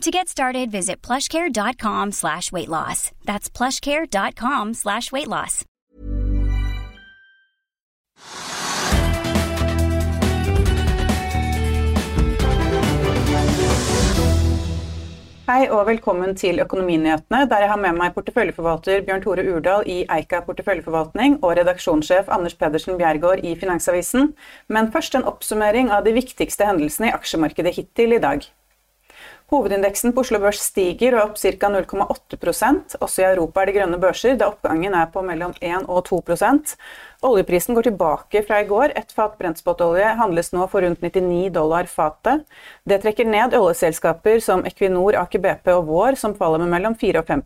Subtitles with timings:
[0.00, 3.10] To get started, visit plushcare.com slash weight loss.
[3.26, 5.66] That's plushcare.com slash weight loss.
[15.50, 19.98] Hei og velkommen til Økonominyhetene, der jeg har med meg porteføljeforvalter Bjørn Tore Urdal i
[20.16, 24.32] Eika porteføljeforvaltning og redaksjonssjef Anders Pedersen Bjergård i Finansavisen.
[24.68, 28.48] Men først en oppsummering av de viktigste hendelsene i aksjemarkedet hittil i dag.
[29.50, 31.70] Hovedindeksen på Oslo Børs stiger og er opp ca.
[31.74, 36.04] 0,8% Også i Europa er det grønne børser, da oppgangen er på mellom 1 og
[36.06, 36.76] 2%
[37.26, 38.94] Oljeprisen går tilbake fra i går.
[38.96, 42.46] Et fat brentspotolje handles nå for rundt 99 dollar fatet.
[42.88, 47.20] Det trekker ned oljeselskaper som Equinor, Aker BP og Vår, som faller med mellom 4
[47.20, 47.44] og 5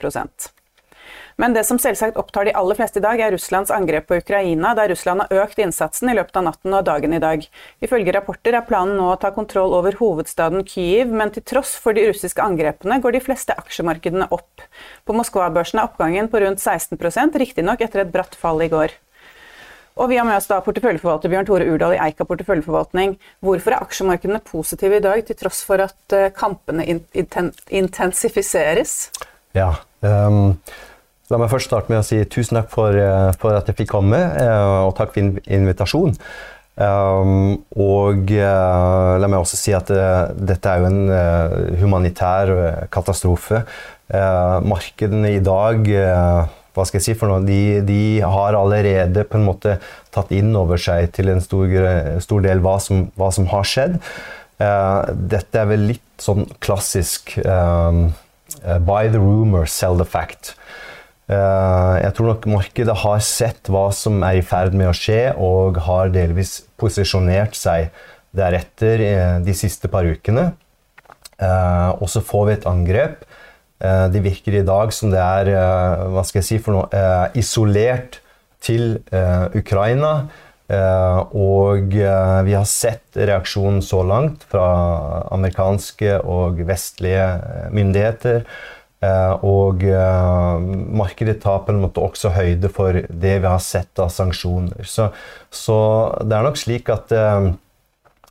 [1.37, 4.75] men det som selvsagt opptar de aller fleste i dag, er Russlands angrep på Ukraina,
[4.79, 7.43] der Russland har økt innsatsen i løpet av natten og dagen i dag.
[7.83, 11.97] Ifølge rapporter er planen nå å ta kontroll over hovedstaden Kyiv, men til tross for
[11.97, 14.63] de russiske angrepene går de fleste aksjemarkedene opp.
[15.03, 18.95] På Moskva-børsen er oppgangen på rundt 16% riktignok etter et bratt fall i går.
[19.95, 23.15] Og vi har med oss da porteføljeforvalter Bjørn Tore Urdal i Eika porteføljeforvaltning.
[23.47, 26.83] Hvorfor er aksjemarkedene positive i dag, til tross for at eh, kampene
[27.71, 28.99] intensifiseres?
[29.55, 29.71] Ja,
[30.03, 30.59] um
[31.35, 33.91] La meg først starte med å si tusen takk for, eh, for at jeg fikk
[33.91, 36.15] komme, eh, og takk for invitasjonen.
[36.75, 42.51] Um, og uh, la meg også si at uh, dette er jo en uh, humanitær
[42.91, 43.63] katastrofe.
[44.67, 49.47] markedene i dag hva skal jeg si for noe, de, de, har allerede på en
[49.47, 49.79] måte
[50.13, 51.71] tatt inn over seg til en stor,
[52.21, 53.97] stor del hva som, hva som har skjedd.
[55.33, 58.11] dette er vel litt sånn klassisk um,
[58.85, 60.53] Buy the rumor, sell the fact.
[61.25, 65.33] Eh, jeg tror nok markedet har sett hva som er i ferd med å skje,
[65.41, 67.89] og har delvis posisjonert seg
[68.37, 70.51] deretter eh, de siste par ukene.
[71.39, 73.25] Eh, og så får vi et angrep.
[73.85, 75.49] Det virker i dag som det er
[76.09, 77.01] hva skal jeg si for noe,
[77.37, 78.21] isolert
[78.65, 78.95] til
[79.59, 80.13] Ukraina.
[81.37, 84.71] Og vi har sett reaksjonen så langt fra
[85.35, 87.27] amerikanske og vestlige
[87.75, 88.47] myndigheter
[89.45, 90.65] og eh,
[90.97, 94.87] markedet tar på en også høyde for det vi har sett av sanksjoner.
[94.89, 95.11] Så,
[95.51, 95.77] så
[96.23, 97.53] det er nok slik at eh,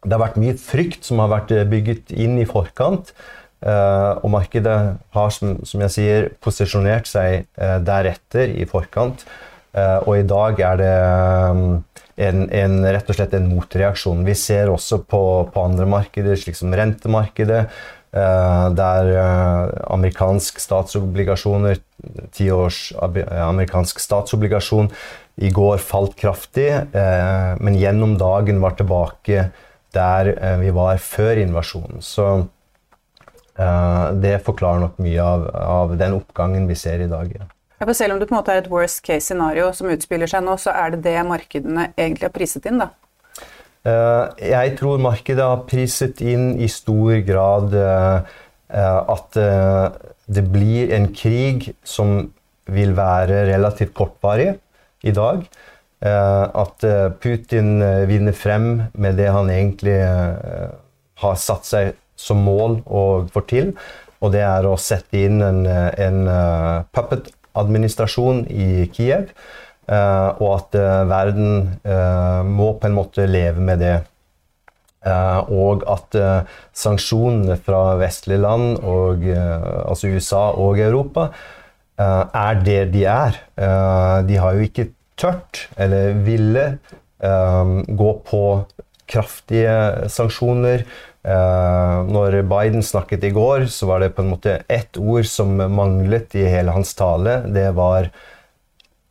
[0.04, 3.14] det har vært mye frykt som har vært bygget inn i forkant.
[3.64, 4.76] og markedet
[5.16, 7.46] har, som, som, jeg sier, posisjonert seg
[7.88, 9.24] deretter i forkant.
[10.04, 10.92] og i dag er det
[12.18, 14.26] en, en, rett og slett en motreaksjon.
[14.28, 17.64] Vi ser også på, på andre markeder, slik som rentemarkedet.
[18.14, 21.80] Eh, der eh, amerikansk statsobligasjoner,
[22.36, 24.92] tiårs amerikansk statsobligasjon,
[25.42, 29.48] i går falt kraftig, eh, men gjennom dagen var tilbake
[29.94, 30.30] der
[30.62, 32.02] vi var før invasjonen.
[32.02, 32.48] Så
[33.54, 37.30] det forklarer nok mye av, av den oppgangen vi ser i dag.
[37.38, 37.46] Ja.
[37.78, 40.42] Ja, selv om det på en måte er et worst case scenario som utspiller seg
[40.48, 42.90] nå, så er det det markedene egentlig har priset inn, da?
[43.84, 48.38] Eh, jeg tror markedet har priset inn i stor grad eh,
[48.72, 49.40] eh, at
[50.24, 52.30] det blir en krig som
[52.72, 54.54] vil være relativt kortvarig
[55.04, 55.44] i dag.
[56.04, 56.84] At
[57.24, 58.66] Putin vinner frem
[59.00, 59.96] med det han egentlig
[61.24, 63.72] har satt seg som mål å få til.
[64.24, 66.20] Og det er å sette inn en, en
[66.96, 69.32] puppet-administrasjon i Kiev.
[69.84, 74.00] Uh, og at uh, verden uh, må på en måte leve med det.
[75.04, 76.16] og at
[76.72, 81.26] sanksjonene fra vestlige land, og, altså USA og Europa,
[82.00, 83.36] er det de er.
[84.24, 84.86] de har jo ikke
[85.20, 86.64] tørt, eller ville,
[87.20, 88.44] gå på
[89.12, 90.86] kraftige sanksjoner.
[92.08, 96.32] når Biden snakket i går, så var det på en måte ett ord som manglet
[96.40, 97.42] i hele hans tale.
[97.44, 98.08] Det var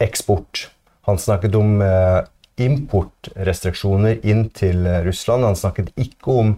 [0.02, 0.68] eksport.
[1.08, 1.80] Han snakket om
[2.62, 5.46] importrestriksjoner inn til Russland.
[5.48, 6.52] Han snakket ikke om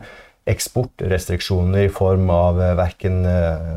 [0.51, 3.23] eksportrestriksjoner i form av verken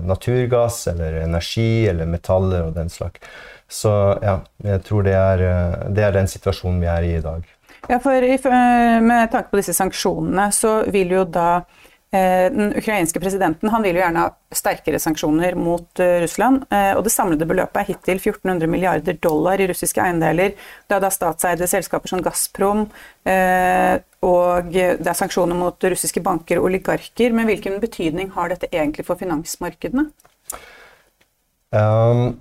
[0.03, 3.23] naturgass eller energi eller metaller og den slags.
[3.71, 3.93] Så
[4.23, 5.45] ja, jeg tror det er,
[5.87, 7.47] det er den situasjonen vi er i i dag.
[7.87, 8.11] Ja, for
[9.01, 13.97] Med tanke på disse sanksjonene, så vil jo da eh, den ukrainske presidenten han vil
[13.97, 16.63] jo gjerne ha sterkere sanksjoner mot uh, Russland.
[16.71, 20.55] Uh, og Det samlede beløpet er hittil 1400 milliarder dollar i russiske eiendeler.
[20.87, 22.87] Det er da statseide selskaper som Gazprom,
[24.27, 27.35] og det er sanksjoner mot russiske banker og oligarker.
[27.35, 30.07] Men hvilken betydning har dette egentlig for finansmarkedene?
[31.75, 32.37] Um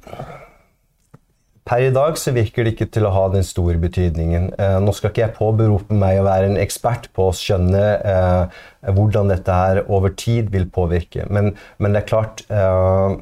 [1.67, 4.53] Per i dag så virker det ikke til å ha den store betydningen.
[4.55, 8.61] Eh, nå skal ikke jeg påberope meg å være en ekspert på å skjønne eh,
[8.95, 11.27] hvordan dette her over tid vil påvirke.
[11.27, 13.17] Men, men det er klart eh,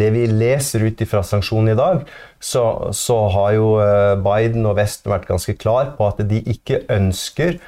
[0.00, 2.06] Det vi leser ut fra sanksjonene i dag,
[2.40, 2.64] så,
[2.96, 7.60] så, har jo eh, Biden og Vesten vært ganske klar på at de ikke ønsker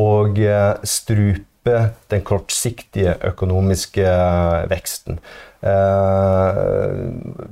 [0.00, 1.76] å eh, strupe
[2.08, 5.20] den kortsiktige økonomiske eh, veksten.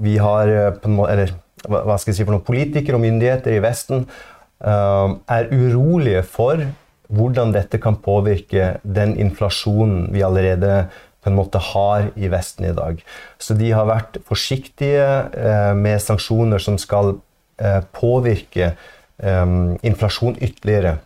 [0.06, 1.32] vi har på en måte, eller
[1.68, 6.62] hva skal jeg si for noen politikere og myndigheter i Vesten uh, er urolige for
[7.14, 10.86] hvordan dette kan påvirke den inflasjonen vi allerede
[11.24, 12.98] på en måte har i Vesten i dag.
[13.40, 18.74] Så de har vært forsiktige uh, med sanksjoner som skal uh, påvirke
[19.14, 20.96] inflasjon ytterligere.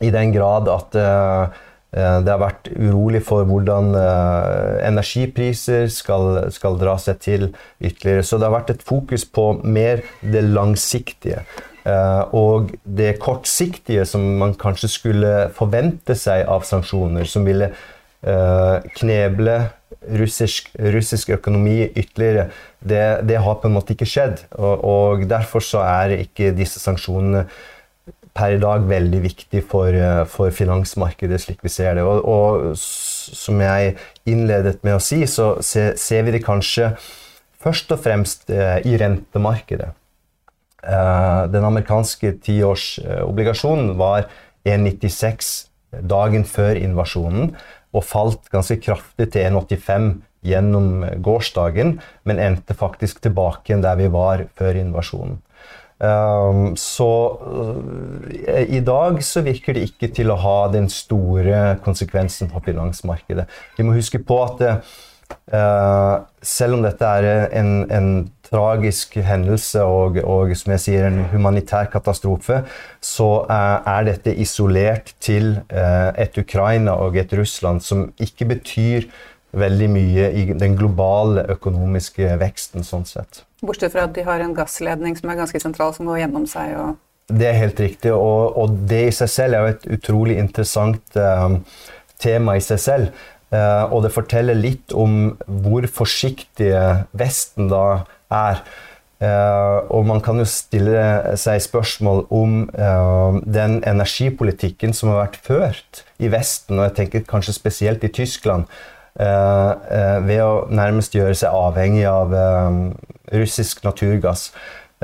[0.00, 1.48] I den grad at Eh,
[1.94, 7.46] det har vært urolig for hvordan eh, energipriser skal, skal, dra seg til
[7.78, 8.24] ytterligere.
[8.26, 11.44] Så det har vært et fokus på mer det langsiktige.
[11.86, 17.74] Eh, og det kortsiktige som man kanskje skulle forvente seg av sanksjoner, som ville
[18.24, 19.54] kneble
[20.16, 22.46] russisk, russisk økonomi ytterligere,
[22.80, 24.46] det, det, har på en måte ikke skjedd.
[24.56, 27.44] Og, og derfor så er ikke disse sanksjonene
[28.34, 32.04] per i dag veldig viktig for, eh, for finansmarkedet, slik vi ser det.
[32.06, 33.94] Og, og, som jeg
[34.28, 36.92] innledet med å si, så ser, ser vi det kanskje
[37.64, 39.92] først og fremst eh, i rentemarkedet.
[40.84, 44.28] Eh, den amerikanske tiårsobligasjonen var
[44.68, 45.54] 1,96
[46.10, 47.54] dagen før invasjonen
[47.94, 50.10] og falt ganske kraftig til 1,85
[50.44, 55.38] gjennom gårsdagen, men endte faktisk tilbake igjen der vi var før invasjonen.
[56.02, 57.06] Um, så
[57.38, 63.46] uh, i dag så virker det ikke til å ha den store konsekvensen på finansmarkedet.
[63.78, 68.08] Vi må huske på at uh, selv om dette er en, en
[68.44, 72.64] tragisk hendelse og, og, som jeg sier, en humanitær katastrofe,
[72.98, 79.06] så uh, er dette isolert til et Ukraina og et Russland som ikke betyr
[79.58, 82.84] veldig mye i den globale økonomiske veksten.
[82.84, 83.44] sånn sett.
[83.64, 86.76] Bortsett fra at de har en gassledning som er ganske sentral, som går gjennom seg.
[86.78, 86.96] og
[87.28, 91.16] det er helt riktig, og, og, det i seg selv er jo et utrolig interessant
[91.16, 91.62] um,
[92.20, 93.22] tema i seg selv.
[93.54, 98.60] Uh, og det forteller litt om hvor forsiktige Vesten da er.
[99.22, 101.00] Uh, og man kan jo stille
[101.40, 107.28] seg spørsmål om uh, den energipolitikken som har vært ført i Vesten, og jeg tenker
[107.30, 108.68] kanskje spesielt i Tyskland,
[109.14, 112.32] ved å nærmest gjøre seg avhengig av
[113.32, 114.48] russisk naturgass.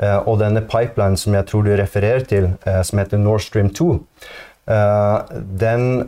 [0.01, 3.69] Eh, og denne pipelinen som jeg tror du refererer til, eh, som heter Nord Stream
[3.69, 4.05] 2,
[4.67, 5.19] eh,
[5.59, 6.07] den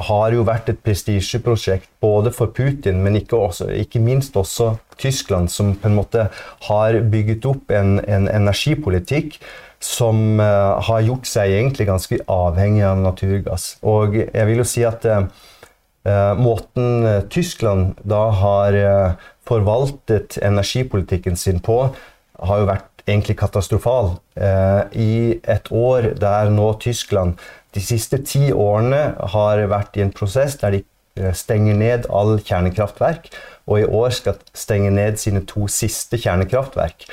[0.00, 5.50] har jo vært et prestisjeprosjekt både for Putin, men ikke, også, ikke, minst også Tyskland,
[5.50, 6.30] som på en måte
[6.62, 9.36] har bygget opp en, en energipolitikk
[9.78, 13.76] som uh, har gjort seg egentlig ganske avhengig av naturgass.
[13.82, 15.28] Og jeg vil jo si at uh,
[16.40, 21.82] måten Tyskland da har uh, forvaltet energipolitikken sin på,
[22.40, 24.14] har jo vært egentlig katastrofal.
[24.36, 27.40] Eh, I et år der nå Tyskland
[27.74, 30.82] de siste ti årene har vært i en prosess der de
[31.18, 33.30] eh, stenger ned all kjernekraftverk,
[33.70, 37.06] og i år skal stenge ned sine to siste kjernekraftverk.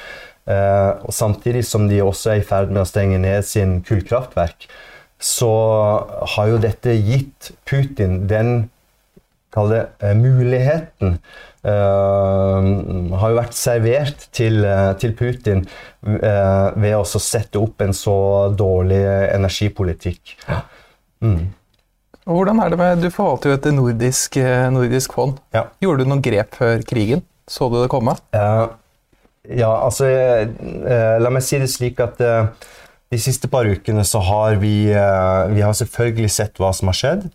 [0.48, 4.70] Eh, og samtidig som de også er i ferd med å stenge ned sin kullkraftverk,
[5.18, 5.52] så
[6.36, 8.70] har jo dette gitt Putin den
[9.72, 9.82] det,
[10.20, 11.18] muligheten
[11.68, 17.96] Uh, har jo vært servert til, uh, til Putin uh, ved å sette opp en
[17.98, 18.18] så
[18.56, 19.02] dårlig
[19.34, 20.38] energipolitikk.
[21.26, 21.50] Mm.
[22.28, 24.38] Hvordan er det med, Du forvalter jo et nordisk,
[24.76, 25.42] nordisk fond.
[25.56, 25.66] Ja.
[25.84, 27.26] Gjorde du noen grep før krigen?
[27.48, 28.16] Så du det komme?
[29.48, 30.10] ja, altså
[31.24, 35.78] La meg si det slik at de siste par ukene så har vi, vi har
[35.80, 37.30] selvfølgelig sett hva som har skjedd.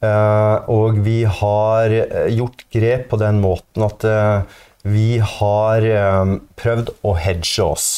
[0.00, 5.84] Eh, og vi har eh, gjort grep på den måten at eh, vi har
[6.56, 7.88] prøvd å hedge oss.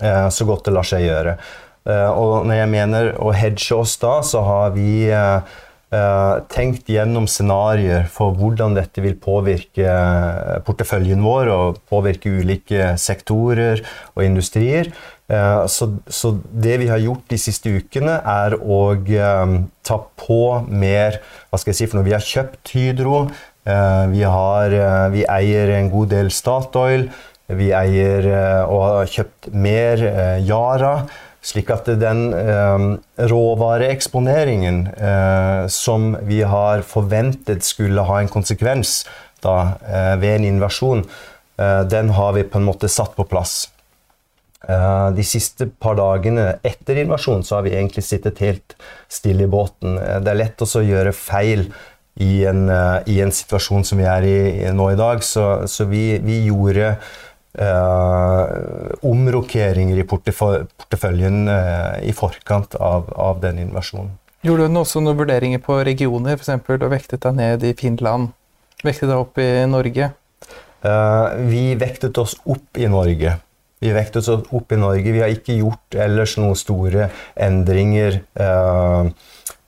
[0.00, 1.34] så godt det lar seg gjøre.
[2.16, 5.04] Og når jeg mener å hedge oss da, så har vi
[6.48, 9.98] tenkt gjennom scenarioer for hvordan dette vil påvirke
[10.64, 13.84] porteføljen vår og påvirke ulike sektorer
[14.16, 14.88] og industrier.
[15.24, 18.92] Så, så, det vi har gjort de siste ukene, er å
[19.80, 21.16] ta på mer
[21.48, 22.04] Hva skal jeg si for noe?
[22.04, 23.22] Vi har kjøpt Hydro.
[23.64, 24.76] Vi, har,
[25.14, 27.08] vi eier en god del Statoil.
[27.52, 30.94] Vi eier eh, og har kjøpt mer eh, Yara.
[31.44, 32.86] Slik at den eh,
[33.28, 39.02] råvareeksponeringen eh, som vi har forventet skulle ha en konsekvens
[39.44, 41.04] da, eh, ved en invasjon,
[41.60, 43.66] eh, den har vi på en måte satt på plass.
[44.64, 48.76] De siste par dagene etter invasjonen så har vi egentlig sittet helt
[49.12, 49.98] stille i båten.
[49.98, 51.66] det er lett å gjøre feil
[52.22, 52.64] i en,
[53.10, 56.94] i en, situasjon som vi er i nå i dag, så, så vi, vi gjorde
[57.54, 64.08] Uh, omrokeringer i porteføljen uh, i forkant av, av, den invasjonen.
[64.42, 66.50] Gjorde du også noen vurderinger på regioner, f.eks.
[66.74, 68.32] og vektet deg ned i Finland?
[68.82, 70.10] Vektet deg opp i Norge?
[70.82, 73.36] Uh, vi vektet oss opp i Norge.
[73.82, 75.14] Vi vektet oss opp i Norge.
[75.14, 78.20] Vi har ikke gjort ellers noen store endringer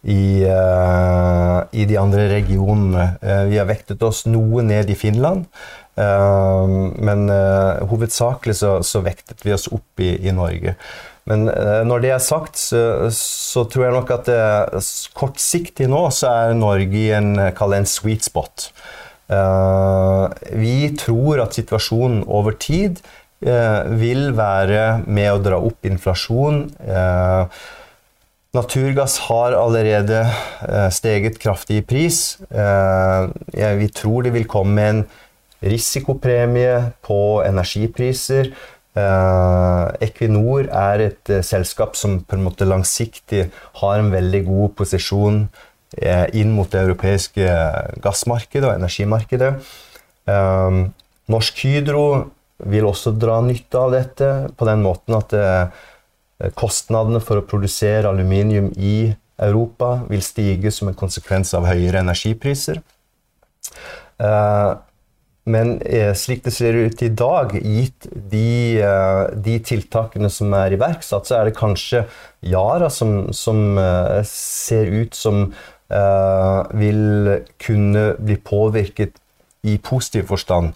[0.06, 3.08] i, i, de andre regionene.
[3.50, 5.44] vi har vektet oss noe ned i Finland.
[5.96, 10.76] Men uh, hovedsakelig så, så, vektet vi oss opp i, i Norge.
[11.26, 14.84] Men uh, når det er sagt, så, så, tror jeg nok at det,
[15.16, 18.68] kortsiktig nå så er Norge i en, en sweet spot.
[19.32, 23.00] Uh, vi tror at situasjonen over tid
[23.46, 26.64] vil være med å dra opp inflasjon.
[28.56, 30.24] Naturgass har allerede
[30.94, 32.18] steget kraftig i pris.
[32.50, 35.04] vi tror det vil komme en
[35.62, 38.50] risikopremie på energipriser.
[38.96, 43.42] Eh, Equinor er et eh, selskap som på en måte langsiktig
[43.82, 45.42] har en veldig god posisjon
[46.00, 47.50] eh, inn mot det europeiske
[48.04, 49.52] gassmarkedet og energimarkedet.
[50.32, 50.78] Eh,
[51.28, 52.06] Norsk Hydro
[52.64, 55.84] vil også dra nytte av dette på den måten at eh,
[56.56, 62.80] kostnadene for å produsere aluminium i Europa vil stige som en konsekvens av høyere energipriser.
[64.22, 64.72] Eh,
[65.46, 68.80] men eh, slik det ser ut i dag, gitt de,
[69.44, 72.06] de, tiltakene som er iverksatt, så er det kanskje
[72.48, 73.78] Yara som, som
[74.26, 75.46] ser ut som
[75.86, 77.28] vil
[77.62, 79.20] kunne bli påvirket
[79.70, 80.74] i positiv forstand.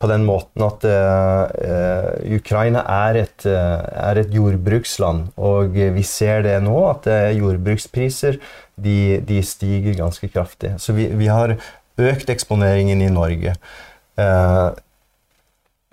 [0.00, 6.56] På den måten at uh, Ukraina er et, er et, jordbruksland, og vi ser det
[6.64, 8.38] nå, at jordbrukspriser
[8.80, 10.72] de, de stiger ganske kraftig.
[10.80, 11.52] Så vi, vi har
[12.00, 13.52] økt eksponeringen i Norge.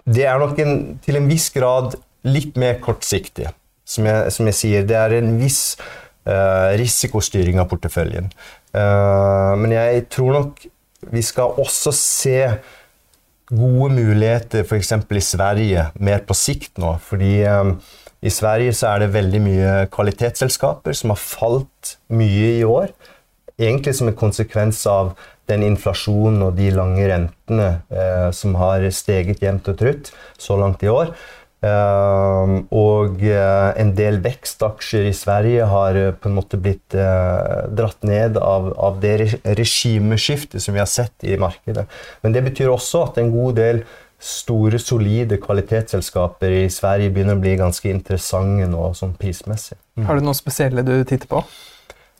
[0.07, 1.97] Det er nok en, til en viss grad
[2.27, 3.49] litt mer kortsiktig.
[3.87, 5.77] Som jeg, som jeg sier, det er en viss
[6.27, 8.31] uh, risikostyring av porteføljen.
[8.75, 10.65] Uh, men jeg tror nok
[11.13, 12.39] vi skal også se
[13.49, 14.91] gode muligheter f.eks.
[14.91, 16.97] i Sverige mer på sikt nå.
[17.03, 17.77] Fordi um,
[18.21, 22.91] i Sverige så er det veldig mye kvalitetsselskaper som har falt mye i år.
[23.57, 25.15] Egentlig som en konsekvens av
[25.47, 30.83] den inflasjonen og de lange rentene eh, som har steget jevnt og trutt så langt
[30.83, 31.13] i år.
[31.57, 38.05] Uh, og uh, en del vekstaksjer i Sverige har uh, på en måte blitt dratt
[38.05, 41.87] ned av, av det regimeskiftet som vi har sett i markedet.
[42.21, 43.81] Men det betyr også at en god del
[44.17, 49.77] store, solide kvalitetsselskaper i Sverige begynner å bli ganske interessante nå sånn prismessig.
[49.97, 50.07] Mm.
[50.09, 51.43] Har du noe spesielle du titter på?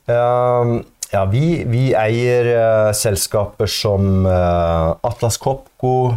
[0.08, 0.78] Uh,
[1.12, 6.14] ja, vi, vi eier uh, selskaper som uh, Atlas Copco,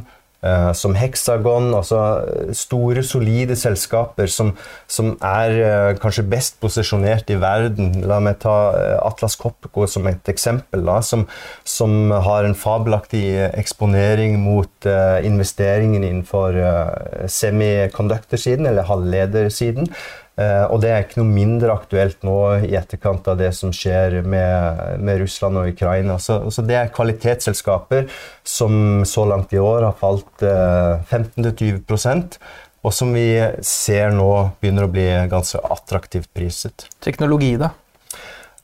[0.73, 1.69] som Hexagon.
[1.77, 1.99] Altså
[2.57, 4.53] store, solide selskaper som,
[4.89, 7.99] som er kanskje best posisjonert i verden.
[8.09, 8.55] La meg ta
[9.01, 10.85] Atlas Copco som et eksempel.
[10.87, 11.27] Da, som,
[11.67, 14.89] som, har en fabelaktig eksponering mot
[15.23, 16.57] investeringen innenfor
[17.29, 19.91] semiconductor-siden, eller halvledersiden.
[20.41, 24.21] Eh, og det er ikke noe mindre aktuelt nå i etterkant av det som skjer
[24.25, 26.17] med, med Russland og Ukraina.
[26.23, 28.09] Så, så, det er kvalitetsselskaper
[28.47, 32.41] som så langt i år har falt eh, 15-20%
[32.81, 33.27] og som vi
[33.65, 34.29] ser nå
[34.61, 36.87] begynner å bli ganske attraktivt priset.
[37.03, 37.69] Teknologi, da?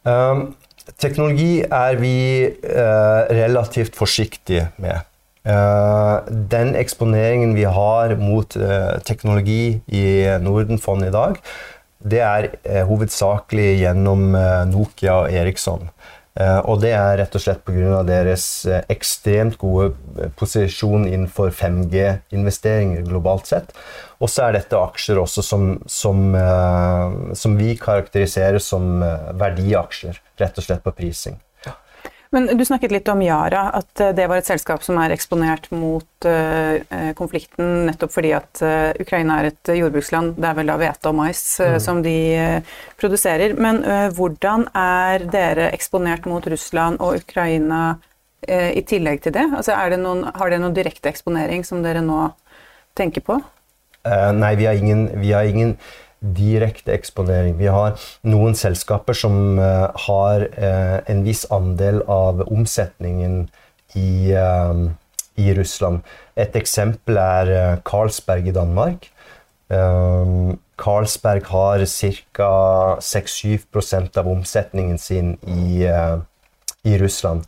[0.07, 0.55] Um,
[0.97, 2.15] teknologi er vi
[2.47, 5.05] uh, relativt forsiktige med.
[5.47, 10.07] Uh, den eksponeringen vi har mot uh, teknologi i
[10.43, 11.37] Nordenfond i dag,
[12.03, 14.33] det er uh, hovedsakelig gjennom
[14.73, 15.89] Nokia og Eriksson.
[16.37, 18.03] Og det er rett og slett pga.
[18.05, 18.43] deres
[18.93, 23.73] ekstremt gode posisjon innenfor 5G-investeringer globalt sett.
[24.21, 26.37] Og så er dette aksjer også som, som,
[27.33, 29.01] som vi karakteriserer som
[29.41, 31.41] verdiaksjer, rett og slett på prising.
[32.35, 36.27] Men Du snakket litt om Yara, at det var et selskap som er eksponert mot
[36.27, 40.35] uh, konflikten nettopp fordi at uh, Ukraina er et jordbruksland.
[40.35, 41.79] Det er vel da hvete og mais uh, mm.
[41.83, 42.17] som de
[42.99, 43.55] produserer.
[43.55, 43.79] Men
[44.17, 47.97] hvordan er dere eksponert mot Russland og Ukraina
[48.47, 49.43] i tillegg til det?
[49.57, 52.27] Altså, det noen, har dere noen direkte eksponering som dere nå
[52.97, 53.39] tenker på?
[54.37, 55.73] nei, vi har ingen, vi har ingen
[56.19, 57.57] direkte eksponering.
[57.59, 57.97] Vi har
[58.27, 63.43] noen selskaper som uh, har uh, en viss andel av omsetningen
[63.95, 64.89] i, uh,
[65.37, 66.01] i Russland.
[66.35, 69.11] Et eksempel er Carlsberg i Danmark.
[70.79, 72.51] Carlsberg har ca.
[73.03, 75.83] 6-7 av omsetningen sin i,
[76.87, 77.43] i Russland.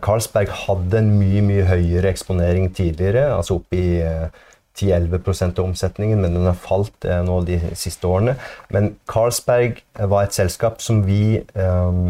[0.00, 3.90] Carlsberg hadde en mye mye høyere eksponering tidligere, altså oppe i
[4.76, 8.36] 10-11 av omsetningen, men den har falt eh, nå de siste årene.
[8.72, 12.00] Men Carlsberg var et selskap som vi eh,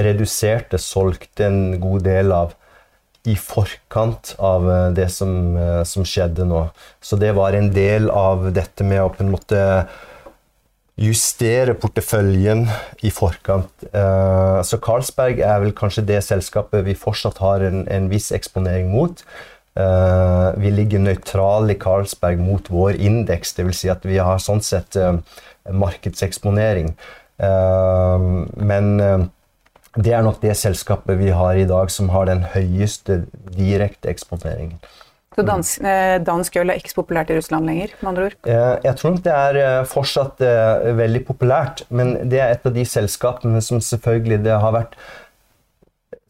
[0.00, 2.56] reduserte, solgte en god del av
[3.28, 6.66] i forkant av eh, det som, eh, som, skjedde nå.
[7.04, 9.60] Så det var en del av dette med å på en måte
[11.00, 12.66] justere porteføljen
[13.04, 13.86] i forkant.
[13.88, 18.90] Eh, så Carlsberg er vel kanskje det selskapet vi fortsatt har en, en viss eksponering
[18.92, 19.24] mot.
[19.80, 23.82] Uh, vi ligger nøytrale i Carlsberg mot vår indeks, dvs.
[23.82, 25.20] Si at vi har sånn sett uh,
[25.70, 26.92] markedseksponering.
[27.40, 28.96] Uh, men
[29.96, 34.82] det er nok det selskapet vi har i dag som har den høyeste direkte eksponeringen.
[35.30, 35.84] Så dansk,
[36.26, 37.92] dansk øl er ikke så populært i Russland lenger?
[38.00, 38.34] med andre ord?
[38.84, 40.42] Jeg tror nok det er fortsatt
[40.98, 44.98] veldig populært, men det er et av de selskapene som selvfølgelig det har vært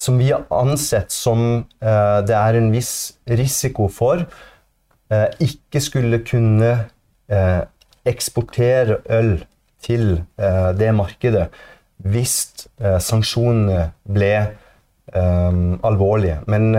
[0.00, 2.94] som vi har ansett som uh, det er en viss
[3.28, 4.24] risiko for,
[5.12, 6.72] uh, ikke skulle kunne
[7.32, 7.62] uh,
[8.08, 9.34] eksportere øl
[9.84, 10.22] til
[10.76, 11.46] det markedet
[12.04, 12.66] hvis
[13.00, 14.32] sanksjonene ble
[15.14, 16.38] alvorlige.
[16.52, 16.74] Men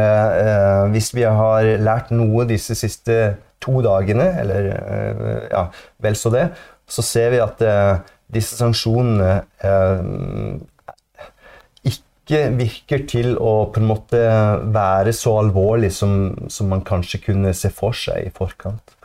[0.93, 3.17] hvis vi har lært noe disse siste
[3.61, 4.69] to dagene, eller
[5.49, 5.63] ja,
[6.01, 6.45] vel så det,
[6.85, 7.65] så ser vi at
[8.33, 9.31] disse sanksjonene
[12.31, 14.21] ikke virker til å på en måte
[14.71, 18.95] være så alvorlig som, som man kanskje kunne se for seg i forkant.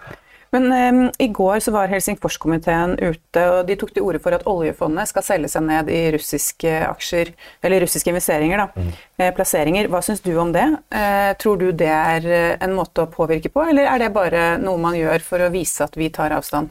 [0.55, 4.47] Men um, I går så var Helsingforskomiteen ute og de tok til orde for at
[4.49, 7.33] oljefondet skal selge seg ned i russiske aksjer,
[7.67, 8.63] eller russiske investeringer.
[8.63, 8.95] da, mm.
[9.19, 9.91] Eh, plasseringer.
[9.91, 10.65] Hva syns du om det?
[10.95, 12.31] Eh, tror du det er
[12.63, 15.85] en måte å påvirke på, eller er det bare noe man gjør for å vise
[15.85, 16.71] at vi tar avstand?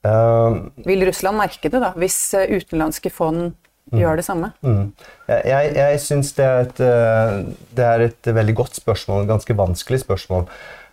[0.00, 3.52] Uh, Vil Russland merke det, da, hvis utenlandske fond
[3.98, 4.52] gjør det samme?
[4.62, 4.92] Mm.
[5.28, 6.50] Jeg, jeg syns det,
[6.84, 7.34] eh,
[7.76, 10.46] det, er et veldig godt spørsmål, et ganske vanskelig spørsmål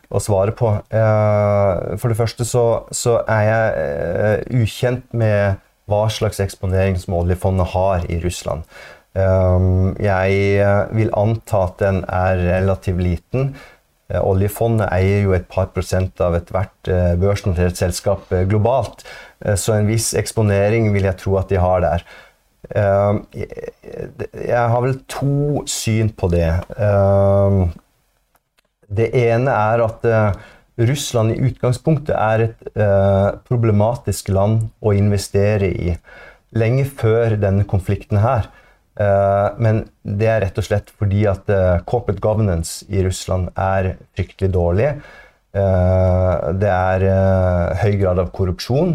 [0.08, 0.74] å svare på.
[0.90, 7.16] Eh, for det første så, så er jeg eh, ukjent med hva slags eksponering som
[7.22, 8.68] oljefondet har i Russland.
[9.18, 13.48] Jeg vil anta at den er relativt liten.
[14.20, 19.02] Oljefondet eier jo et par prosent av ethvert børsnotert selskap globalt,
[19.58, 22.06] så en viss eksponering vil jeg tro at de har der.
[22.76, 26.50] Ehm, jeg har vel to syn på det.
[26.76, 27.68] Ehm,
[28.88, 30.38] det ene er at eh,
[30.88, 35.96] Russland i utgangspunktet er et eh, problematisk land å investere i.
[36.58, 38.50] Lenge før denne konflikten her.
[38.98, 41.50] Eh, men det er rett og slett fordi at
[41.90, 44.92] corporate governance i Russland er fryktelig dårlig.
[45.58, 47.04] Det er
[47.82, 48.92] høy grad av korrupsjon.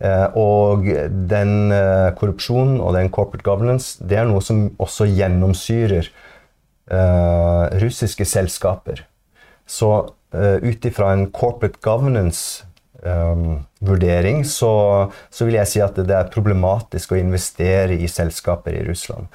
[0.00, 0.86] Eh, og
[1.28, 6.08] den eh, korrupsjonen og den corporate governance det er noe som også gjennomsyrer
[6.90, 9.04] uh, russiske selskaper.
[9.68, 17.12] Så ut ifra en corporate governance-vurdering så, så, vil jeg si at det er problematisk
[17.12, 19.26] å investere i selskaper i Russland.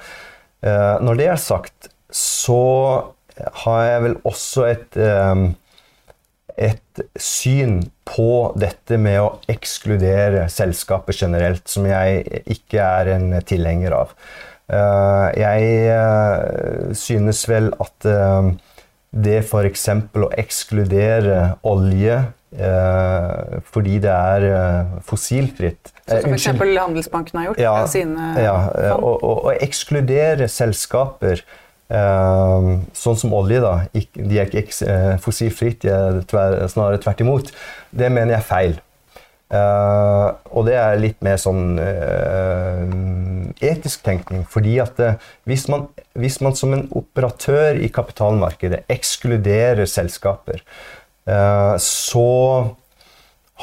[0.64, 3.04] Når det er sagt, så
[3.64, 4.96] har jeg vel også et
[6.56, 13.96] et syn på dette med å ekskludere selskapet generelt, som jeg ikke er en tilhenger
[13.96, 14.14] av.
[14.66, 18.48] Eh, jeg eh, synes vel at eh,
[19.16, 19.86] det f.eks.
[20.18, 22.24] å ekskludere olje
[22.56, 24.44] fordi det er
[25.04, 26.46] fossilfritt som f.eks.
[26.54, 28.54] Handelsbanken har gjort ja, sine ja,
[29.02, 31.42] Å ekskludere selskaper
[31.86, 33.74] sånn som olje, da.
[33.94, 37.52] de er ikke uh, fossilfritt, de er tver, snarere tvert imot.
[37.94, 38.74] Det mener jeg er feil.
[39.46, 41.76] Uh, og det er litt mer sånn
[43.62, 44.44] etisk tenkning.
[44.48, 50.62] fordi at eh, hvis man, hvis man, som en operatør i kapitalmarkedet ekskluderer selskaper,
[51.26, 52.74] eh, så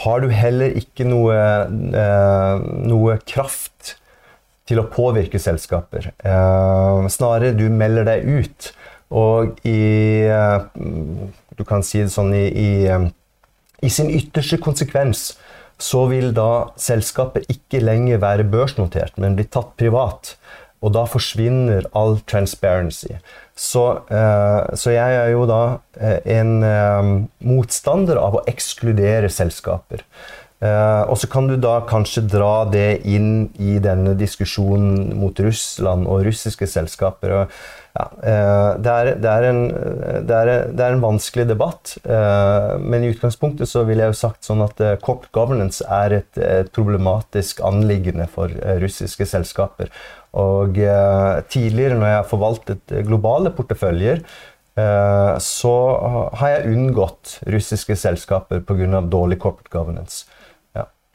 [0.03, 3.97] har du heller ikke noe, eh, noe kraft
[4.69, 6.11] til å påvirke selskaper.
[6.23, 8.71] Eh, snarere du melder deg ut.
[9.13, 10.59] Og i eh,
[11.53, 13.09] Du kan si det sånn i, i, eh,
[13.85, 15.33] i sin ytterste konsekvens
[15.83, 20.35] så vil da selskapet ikke lenger være børsnotert, men bli tatt privat.
[20.83, 23.17] Og da forsvinner all transparency.
[23.55, 25.61] Så, så jeg er jo da
[26.29, 26.53] en
[27.43, 30.05] motstander av å ekskludere selskaper.
[30.63, 36.07] Uh, og så kan du da kanskje dra det inn i denne diskusjonen mot Russland
[36.07, 37.33] og russiske selskaper.
[37.35, 37.55] Og,
[37.97, 39.59] ja, uh, det, er, det, er en,
[40.23, 44.19] det, er, det, er, en, vanskelig debatt, uh, men i utgangspunktet så ville jeg jo
[44.21, 49.91] sagt sånn at corporate governance er et, et problematisk anliggende for russiske selskaper.
[50.39, 50.79] Og
[51.53, 54.23] tidligere, når jeg har forvaltet globale porteføljer,
[55.45, 55.73] så
[56.39, 59.03] har jeg unngått russiske selskaper pga.
[59.05, 60.23] dårlig corporate governance.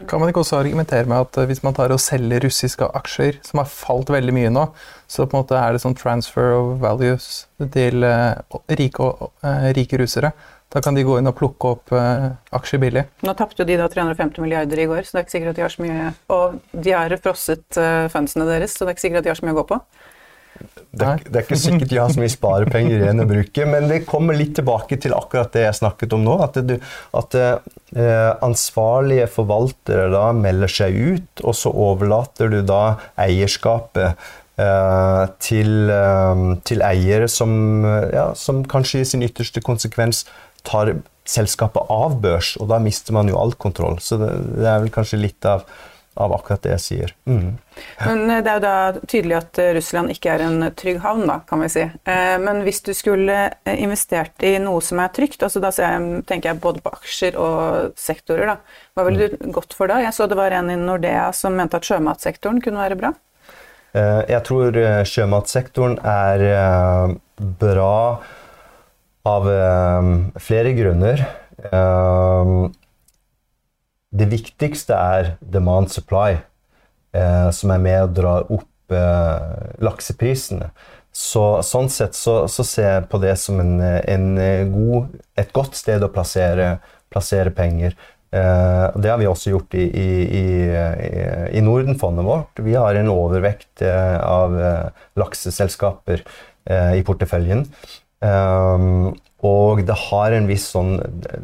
[0.06, 3.40] Kan man ikke også argumentere med at eh, hvis man tar og selger russiske aksjer,
[3.42, 4.68] som har falt veldig mye nå,
[5.10, 8.38] så på en måte er det sånn transfer of values til uh,
[8.78, 9.08] rike,
[9.42, 10.30] uh, rike, russere?
[10.70, 13.04] Da kan de gå inn og plukke opp uh, aksjer billig.
[13.26, 15.58] Nå tapte jo de da 350 milliarder i går, så det er ikke sikkert at
[15.58, 17.82] de har så mye Og de har frosset
[18.14, 19.80] fundsene deres, så det er ikke sikkert at de har så mye å gå på.
[20.88, 23.86] Det er, det er, ikke sikkert de har så mye sparepenger igjen å bruke, men
[23.90, 26.36] det kommer litt tilbake til akkurat det jeg snakket om nå.
[26.46, 26.78] At, det,
[27.18, 32.82] at eh, ansvarlige forvaltere da melder seg ut, og så overlater du da
[33.20, 34.16] eierskapet
[34.58, 36.42] eh, til, eh,
[36.72, 37.52] til, eiere som,
[38.14, 40.24] ja, som kanskje i sin ytterste konsekvens
[40.66, 40.96] tar
[41.28, 44.00] selskapet av børs, og da mister man jo all kontroll.
[44.00, 45.68] Så det, det er vel kanskje litt av
[46.18, 47.12] av akkurat det jeg sier.
[47.30, 47.58] Mm.
[48.02, 51.26] Men eh, Det er jo da tydelig at eh, Russland ikke er en trygg havn,
[51.30, 51.84] da, kan vi si.
[51.86, 53.38] Eh, men hvis du skulle
[53.70, 58.50] investert i noe som er trygt, altså da tenker jeg både på aksjer og sektorer,
[58.50, 58.82] da.
[58.98, 60.00] hva ville du gått for da?
[60.02, 63.14] Jeg så det var en i Nordea som mente at sjømatsektoren kunne være bra.
[63.98, 64.76] Jeg tror
[65.08, 66.42] sjømatsektoren er
[67.58, 67.94] bra
[69.26, 69.46] av
[70.44, 71.22] flere grunner
[74.18, 76.38] det viktigste er demand supply,
[77.14, 80.72] eh, som er med å dra opp eh, lakseprisene.
[81.18, 84.28] Så, sånn sett så, så, ser jeg på det som en, en
[84.70, 86.76] god, et godt sted å plassere,
[87.10, 87.96] plassere penger.
[88.28, 90.44] Eh, det har vi også gjort i, i, i,
[91.56, 92.60] i Nordenfondet vårt.
[92.60, 96.22] Vi har en overvekt eh, av eh, lakseselskaper
[96.68, 97.66] eh, i porteføljen.
[99.48, 100.96] og det har en viss sånn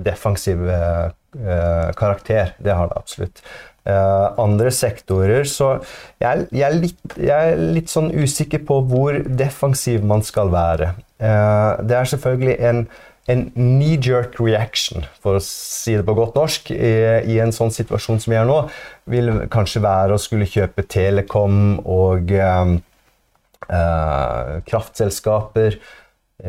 [0.02, 0.64] defensiv
[1.98, 2.54] karakter.
[2.62, 3.40] Det har det absolutt.
[3.84, 5.66] Uh, andre sektorer Så
[6.16, 10.94] jeg, jeg, er litt, jeg, er litt, sånn usikker på hvor defensiv man skal være.
[11.20, 12.80] Uh, det er selvfølgelig en,
[13.28, 16.94] en knee-jerk reaction, for å si det på godt norsk, i,
[17.28, 18.56] i, en sånn situasjon som vi er nå,
[19.12, 22.72] vil kanskje være å skulle kjøpe Telekom og uh,
[24.64, 25.76] kraftselskaper.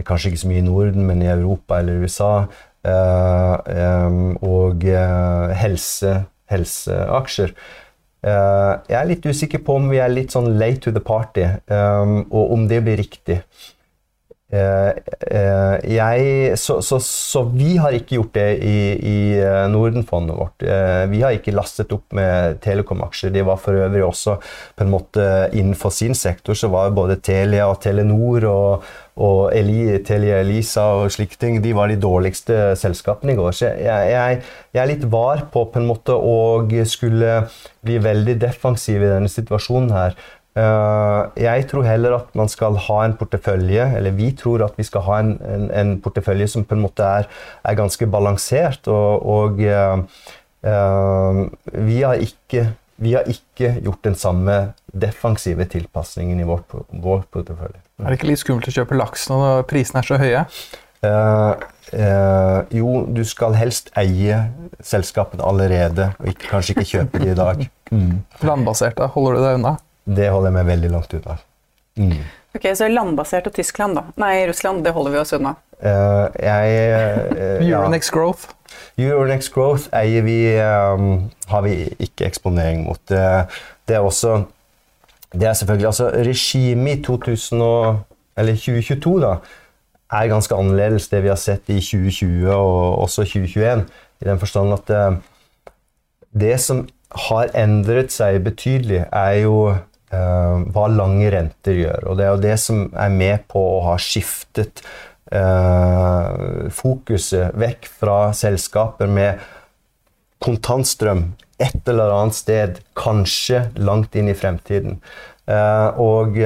[0.07, 2.45] Kanskje ikke så mye i Norden, men i Europa eller USA.
[2.85, 4.09] Eh,
[4.45, 6.13] og eh, helse,
[6.51, 7.53] helseaksjer.
[8.25, 11.47] Eh, jeg er litt usikker på om vi er litt sånn late to the party,
[11.69, 13.41] og om det blir riktig.
[15.85, 19.15] Jeg, så, så, så, vi har ikke gjort det i, i
[19.73, 20.65] Nordenfondet vårt.
[21.09, 23.33] Vi har ikke lastet opp med Telekom-aksjer.
[23.33, 24.37] De var for øvrig også
[24.77, 28.85] på en måte innenfor sin sektor så var både Telia og Telenor og,
[29.21, 33.55] og Eli, Telia Elisa og slike ting, de var de dårligste selskapene i går.
[33.55, 34.41] Så jeg, jeg,
[34.75, 36.37] jeg, er litt var på på en måte å
[36.89, 37.45] skulle
[37.85, 40.17] bli veldig defensiv i denne situasjonen her.
[40.55, 44.85] Uh, jeg tror heller at man skal ha en portefølje, eller vi tror at vi
[44.87, 47.27] skal ha en, en, en portefølje som på en måte er,
[47.65, 48.87] er ganske balansert.
[48.87, 49.99] Og, og uh,
[50.63, 51.43] uh,
[51.85, 54.53] vi har ikke vi har ikke gjort den samme
[54.87, 56.61] defensive tilpasningen i vår,
[57.03, 57.81] vår portefølje.
[57.99, 60.43] Er det ikke litt skummelt å kjøpe laks når prisene er så høye?
[61.05, 61.51] Uh,
[61.91, 64.45] uh, jo, du skal helst eie
[64.79, 67.65] selskapene allerede, og ikke, kanskje ikke kjøpe de i dag.
[67.93, 68.23] Mm.
[68.41, 69.05] Da?
[69.13, 69.75] Holder du deg unna?
[70.05, 71.39] Det holder jeg meg veldig langt unna.
[71.97, 72.19] Mm.
[72.55, 74.03] Ok, Så landbasert og Tyskland, da?
[74.21, 75.55] Nei, Russland, det holder vi oss unna.
[75.75, 76.65] Uh, jeg,
[77.65, 78.13] Euronex ja.
[78.15, 78.43] Growth?
[78.97, 83.01] Euronex Growth eier vi, um, har vi ikke eksponering mot.
[83.09, 83.45] Det,
[83.87, 84.43] det, er også
[85.33, 89.35] Det er selvfølgelig altså Regimet i 2022 da,
[90.11, 93.85] er ganske annerledes det vi har sett i 2020 og også 2021.
[94.21, 94.87] I den forstand at
[96.31, 96.87] det, uh, som
[97.27, 99.77] har endret seg betydelig, er jo uh,
[100.13, 102.05] hva lange renter gjør.
[102.09, 104.83] Og det er jo det som er med på å ha skiftet
[105.33, 109.41] uh, fokuset vekk fra selskaper med
[110.45, 114.99] kontantstrøm et eller annet sted, kanskje langt inn i fremtiden.
[115.49, 116.37] Uh, og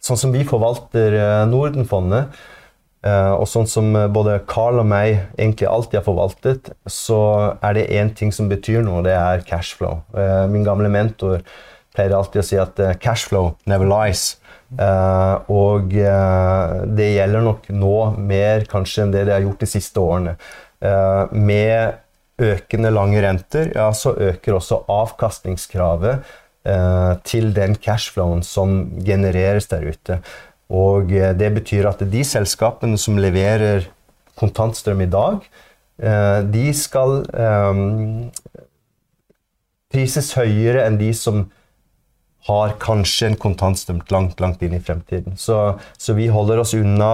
[0.00, 2.32] sånn som vi forvalter Nordenfondet,
[3.00, 7.20] og sånn som både Carl og meg egentlig alltid har forvaltet, så
[7.64, 10.02] er det én ting som betyr noe, det er cashflow.
[10.52, 11.40] Min gamle mentor
[12.00, 14.36] pleier alltid å si at uh, cashflow never lies.
[15.50, 20.36] og det gjelder nok nå mer kanskje enn det det har gjort de siste årene.
[21.32, 21.98] med
[22.38, 26.22] økende lange renter, ja, så øker også avkastningskravet
[27.26, 30.20] til den cashflowen som genereres der ute.
[30.70, 33.88] Og eh, det betyr at de selskapene som leverer
[34.40, 35.42] kontantstrøm i dag,
[36.00, 38.30] eh, de skal um,
[39.90, 41.48] prises høyere enn de som
[42.48, 45.36] har kanskje en kontantstrøm langt, langt inn i fremtiden.
[45.36, 45.58] Så,
[45.98, 47.10] så vi holder oss unna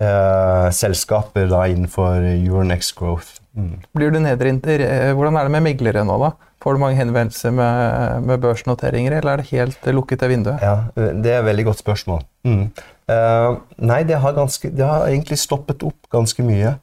[0.00, 3.38] eh, selskaper da innenfor Euronex Growth.
[3.52, 3.82] Mm.
[3.92, 6.32] Blir du Hvordan er det med meglere nå, da?
[6.62, 10.62] Får du mange henvendelser med, med, børsnoteringer, eller er det helt lukket det vinduet?
[10.62, 12.22] Ja, Det er et veldig godt spørsmål.
[12.44, 12.68] Mm.
[13.10, 16.76] Uh, nei, det har, ganske, det har, egentlig stoppet opp ganske mye.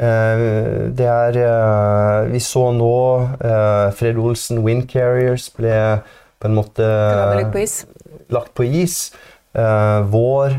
[0.00, 2.94] Uh, det er uh, Vi så nå
[3.96, 6.00] Fred Olsen Wind Carriers ble
[6.40, 7.76] på en måte lagt på is.
[8.32, 8.96] Lagt på is.
[9.52, 10.54] vår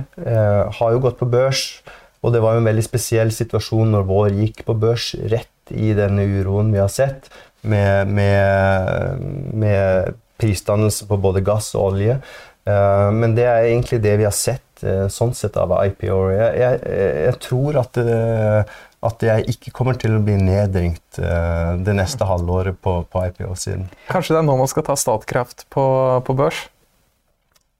[0.78, 1.82] har jo gått på børs,
[2.22, 5.94] og det var jo en veldig spesiell situasjon når vår gikk på børs rett i
[5.96, 7.30] denne uroen vi har sett
[7.62, 9.22] med, med,
[9.54, 12.18] med prisdannelse på både gass og olje.
[12.66, 16.32] Eh, men det er egentlig det vi har sett uh, sånn sett av IPO-er.
[16.36, 21.96] Jeg, jeg, jeg, tror at, uh, at, jeg ikke kommer til å bli nedringt det
[21.98, 23.88] neste halvåret på, på IPO-siden.
[24.12, 25.86] Kanskje det er nå man skal ta Statkraft på,
[26.28, 26.60] på børs?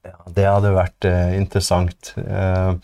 [0.02, 1.06] Ja, det hadde vært
[1.38, 2.16] interessant.
[2.18, 2.82] Uh,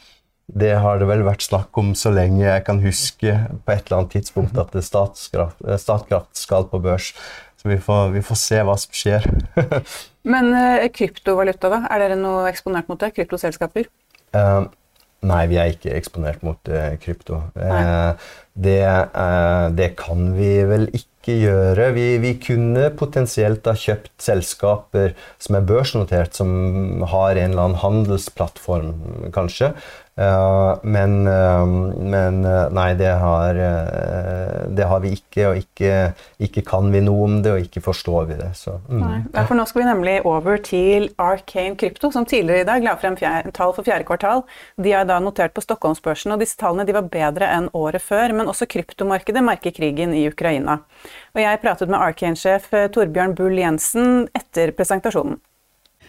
[0.48, 3.34] det har det vel vært snakk om så lenge jeg kan huske
[3.66, 7.12] på et eller annet tidspunkt at Statkraft, Statkraft skal på børs.
[7.60, 9.28] Så vi får, vi får se hva som skjer.
[10.32, 11.82] Men uh, kryptovaluta, da?
[11.92, 13.12] Er dere noe eksponert mot det?
[13.18, 13.90] Kryptoselskaper?
[14.36, 14.70] Uh,
[15.26, 17.42] nei, vi er ikke eksponert mot uh, krypto.
[18.58, 18.80] Det,
[19.78, 21.92] det, kan vi vel ikke gjøre.
[21.94, 27.82] Vi, vi, kunne potensielt ha kjøpt selskaper som er børsnotert, som har en eller annen
[27.84, 28.94] handelsplattform,
[29.36, 29.74] kanskje.
[30.18, 31.62] Uh, men, uh,
[32.02, 33.58] men uh, nei, det har,
[34.74, 35.92] det har, vi ikke, og ikke,
[36.42, 38.50] ikke, kan vi noe om det, og ikke forstår vi det.
[38.58, 39.04] Så, mm.
[39.36, 42.96] nei, for nå skal vi nemlig over til Arcane Crypto, som tidligere i dag la
[42.98, 44.42] frem fjerde, tall for fjerde kvartal.
[44.82, 48.34] De er da notert på Stockholmsbørsen, og disse tallene var bedre enn året før.
[48.34, 50.80] Men også kryptomarkedet merker krigen i Ukraina.
[51.38, 55.38] Og jeg pratet med Arcane-sjef Torbjørn Bull Jensen etter presentasjonen.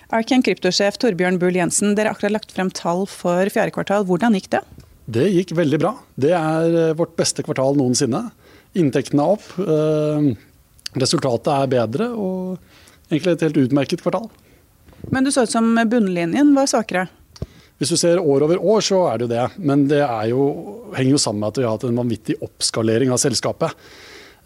[0.08, 4.06] Arken kryptosjef Torbjørn Bull Jensen, dere har akkurat lagt frem tall for fjerde kvartal.
[4.08, 4.62] Hvordan gikk det?
[5.04, 5.90] Det gikk veldig bra.
[6.16, 8.22] Det er eh, vårt beste kvartal noensinne.
[8.80, 9.50] Inntektene er opp.
[9.60, 10.30] Eh,
[10.96, 12.56] resultatet er bedre og
[13.10, 14.30] egentlig et helt utmerket kvartal.
[15.12, 17.04] Men du så ut som bunnlinjen var svakere?
[17.78, 19.44] Hvis du ser år over år, så er det jo det.
[19.60, 20.00] Men det
[20.32, 20.46] jo,
[20.96, 23.76] henger jo sammen med at vi har hatt en vanvittig oppskalering av selskapet.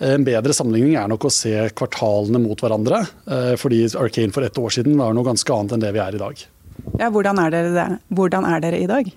[0.02, 3.04] En bedre sammenligning er nok å se kvartalene mot hverandre.
[3.30, 6.16] Eh, fordi Arcane for ett år siden var noe ganske annet enn det vi er
[6.16, 6.46] i dag.
[6.98, 9.12] Ja, Hvordan er dere, hvordan er dere i dag?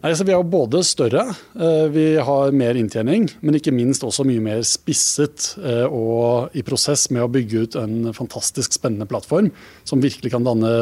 [0.00, 1.26] Nei, vi er både større,
[1.60, 6.62] eh, vi har mer inntjening, men ikke minst også mye mer spisset eh, og i
[6.64, 9.50] prosess med å bygge ut en fantastisk spennende plattform
[9.84, 10.72] som virkelig kan danne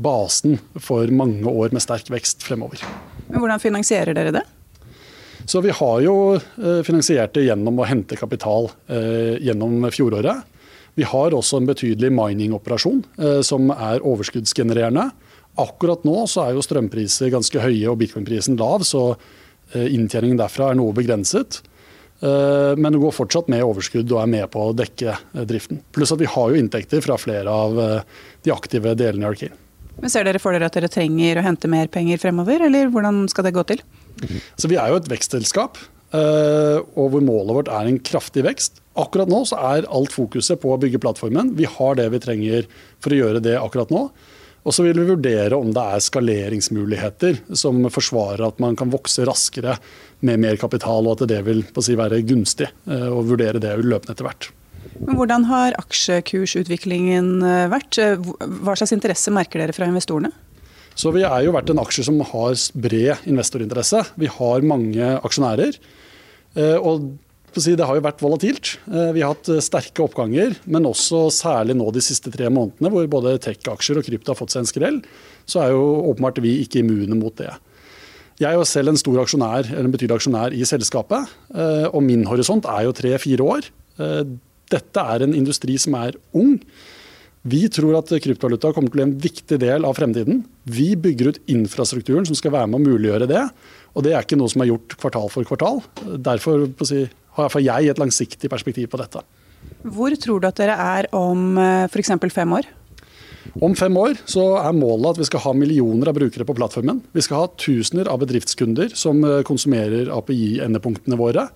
[0.00, 2.80] basen for mange år med sterk vekst fremover.
[3.28, 4.46] Men Hvordan finansierer dere det?
[5.46, 10.44] Så vi har jo eh, finansiert det gjennom å hente kapital eh, gjennom fjoråret.
[10.94, 15.10] Vi har også en betydelig mining-operasjon eh, som er overskuddsgenererende.
[15.60, 19.12] Akkurat nå så er jo strømpriser ganske høye og bitcoin-prisen lav, så
[19.74, 21.60] inntjeningen derfra er noe begrenset.
[22.20, 25.14] Men det går fortsatt med overskudd og er med på å dekke
[25.46, 25.80] driften.
[25.94, 29.58] Pluss at vi har jo inntekter fra flere av de aktive delene i Arkane.
[30.02, 33.24] Men Ser dere for dere at dere trenger å hente mer penger fremover, eller hvordan
[33.30, 33.82] skal det gå til?
[34.56, 35.80] Så Vi er jo et vekstselskap,
[36.14, 38.80] eh, og hvor målet vårt er en kraftig vekst.
[39.00, 41.54] Akkurat nå så er alt fokuset på å bygge plattformen.
[41.58, 42.68] Vi har det vi trenger
[43.02, 44.08] for å gjøre det akkurat nå.
[44.64, 49.26] Og så vil vi vurdere om det er skaleringsmuligheter som forsvarer at man kan vokse
[49.28, 49.76] raskere
[50.24, 54.16] med mer kapital, og at det vil si, være gunstig eh, å vurdere det løpende
[54.16, 54.48] etter hvert.
[55.04, 58.00] Men hvordan har aksjekursutviklingen eh, vært?
[58.64, 60.32] Hva slags interesse merker dere fra investorene?
[60.94, 64.04] Så Vi er jo vært en aksje som har bred investorinteresse.
[64.20, 65.78] Vi har mange aksjonærer.
[66.54, 67.10] Eh, og
[67.54, 68.76] det har jo vært volatilt.
[68.90, 72.90] Eh, vi har hatt eh, sterke oppganger, men også særlig nå de siste tre månedene,
[72.94, 75.02] hvor både tech-aksjer og krypto har fått seg en skrell,
[75.50, 77.50] så er jo åpenbart vi ikke immune mot det.
[78.40, 81.30] Jeg er jo selv en stor aksjonær, eller en betydelig aksjonær i selskapet,
[81.94, 83.68] og min horisont er jo tre-fire år.
[84.74, 86.56] Dette er en industri som er ung.
[87.44, 90.38] Vi tror at kryptovaluta kommer til å bli en viktig del av fremtiden.
[90.64, 93.42] Vi bygger ut infrastrukturen som skal være med å muliggjøre det.
[93.92, 95.82] Og det er ikke noe som er gjort kvartal for kvartal.
[96.24, 97.02] Derfor si,
[97.36, 99.20] har iallfall jeg et langsiktig perspektiv på dette.
[99.84, 102.14] Hvor tror du at dere er om eh, f.eks.
[102.32, 102.70] fem år?
[103.60, 107.02] Om fem år så er målet at vi skal ha millioner av brukere på plattformen.
[107.12, 111.50] Vi skal ha tusener av bedriftskunder som eh, konsumerer API-endepunktene våre.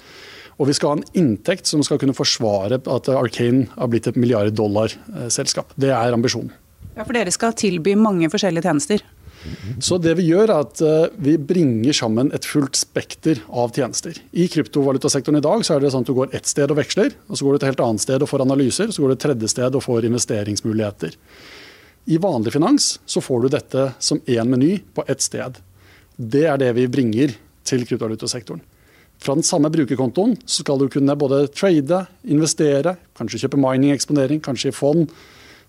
[0.59, 4.19] Og vi skal ha en inntekt som skal kunne forsvare at Arcane har blitt et
[4.19, 5.71] milliard dollar-selskap.
[5.79, 6.51] Det er ambisjonen.
[6.97, 9.05] Ja, For dere skal tilby mange forskjellige tjenester?
[9.79, 14.19] Så det Vi gjør er at eh, vi bringer sammen et fullt spekter av tjenester.
[14.35, 17.15] I kryptovalutasektoren i dag så er det sånn at du går ett sted og veksler,
[17.29, 19.25] og så går du et helt annet sted og får analyser, så går du et
[19.29, 21.15] tredje sted og får investeringsmuligheter.
[22.09, 25.61] I vanlig finans så får du dette som én meny på ett sted.
[26.17, 27.37] Det er det vi bringer
[27.69, 28.65] til kryptovalutasektoren.
[29.19, 34.71] Fra den samme brukerkontoen så skal du kunne både trade, investere, kanskje kjøpe mining-eksponering, kanskje
[34.71, 35.09] i fond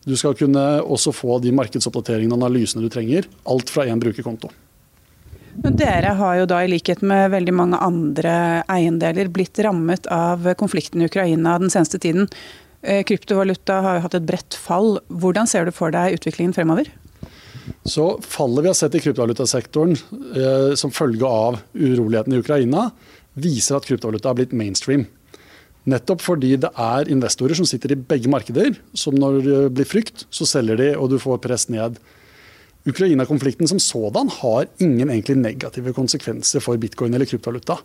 [0.07, 3.27] du skal kunne også få de markedsoppdateringene og analysene du trenger.
[3.49, 4.51] Alt fra én brukerkonto.
[5.59, 8.33] Men dere har jo da i likhet med veldig mange andre
[8.71, 12.29] eiendeler blitt rammet av konflikten i Ukraina den seneste tiden.
[12.81, 15.01] Eh, kryptovaluta har jo hatt et bredt fall.
[15.11, 16.87] Hvordan ser du for deg utviklingen fremover?
[17.83, 22.87] Så Fallet vi har sett i kryptovalutasektoren eh, som følge av uroligheten i Ukraina,
[23.37, 25.05] viser at kryptovaluta har blitt mainstream.
[25.89, 30.25] Nettopp fordi det er investorer som sitter i begge markeder, som når det blir frykt,
[30.33, 31.97] så selger de og du får press ned.
[32.89, 37.79] Ukraina-konflikten som sådan har ingen egentlig negative konsekvenser for bitcoin eller kryptovaluta.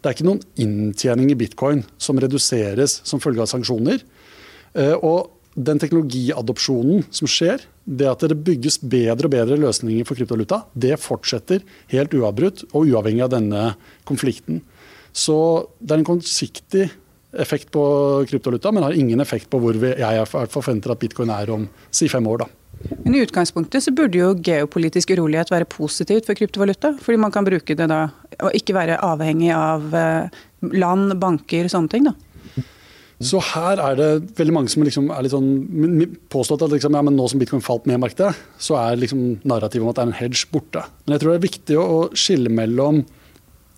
[0.00, 4.02] Det er ikke noen inntjening i bitcoin som reduseres som følge av sanksjoner.
[4.76, 10.18] Eh, og den teknologiadopsjonen som skjer, det at det bygges bedre og bedre løsninger for
[10.18, 11.62] kryptovaluta, det fortsetter
[11.94, 13.64] helt uavbrutt og uavhengig av denne
[14.08, 14.60] konflikten.
[15.14, 15.38] Så
[15.78, 16.88] det er en kortsiktig
[17.38, 17.84] effekt på
[18.30, 22.08] kryptovaluta, men har ingen effekt på hvor vi, jeg forventer at bitcoin er om si
[22.10, 22.44] fem år.
[22.44, 22.50] da.
[23.04, 26.94] Men I utgangspunktet så burde jo geopolitisk urolighet være positivt for kryptovaluta.
[27.00, 28.08] Fordi man kan bruke det da,
[28.42, 32.10] og ikke være avhengig av eh, land, banker, sånne ting.
[32.10, 32.14] da.
[33.24, 37.02] Så her er det veldig mange som liksom er litt sånn påstått at liksom, ja,
[37.06, 40.18] nå som bitcoin falt med markedet, så er liksom narrativet om at det er en
[40.18, 40.82] hedge borte.
[41.04, 43.04] Men jeg tror det er viktig å skille mellom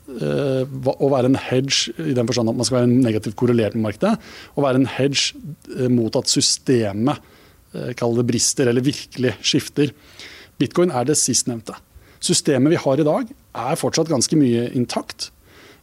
[0.06, 4.14] å være en hedge i den forstand at man skal være negativt korrelert med markedet,
[4.54, 5.34] å være en hedge
[5.74, 7.18] eh, mot at systemet
[7.74, 9.90] eh, kall det brister eller virkelig skifter.
[10.60, 11.74] Bitcoin er det sistnevnte.
[12.22, 13.32] Systemet vi har i dag
[13.66, 15.30] er fortsatt ganske mye intakt.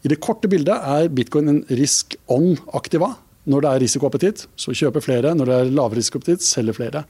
[0.04, 3.14] I det korte bildet er bitcoin en risk on-aktiva.
[3.48, 5.32] Når det er risikoappetitt, så kjøper flere.
[5.36, 7.04] Når det er lavere risikoappetitt, selger flere.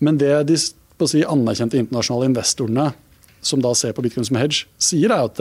[0.00, 2.90] Men det de si, anerkjente internasjonale investorene
[3.44, 5.40] som da ser på bitcoin som hedge, sier er at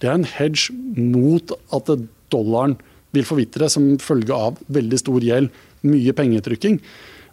[0.00, 1.90] det er en hedge mot at
[2.32, 2.76] dollaren
[3.14, 5.50] vil forvitre som følge av veldig stor gjeld,
[5.86, 6.78] mye pengetrykking.